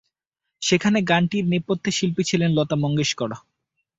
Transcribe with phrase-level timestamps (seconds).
[0.61, 3.31] সেখানে গানটির নেপথ্য শিল্পী ছিলেন লতা মঙ্গেশকর।